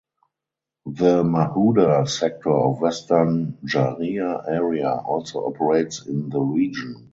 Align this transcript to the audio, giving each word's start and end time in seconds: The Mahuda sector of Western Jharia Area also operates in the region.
The 0.87 1.21
Mahuda 1.23 2.09
sector 2.09 2.49
of 2.49 2.81
Western 2.81 3.59
Jharia 3.63 4.49
Area 4.49 4.89
also 4.93 5.45
operates 5.45 6.07
in 6.07 6.31
the 6.31 6.39
region. 6.41 7.09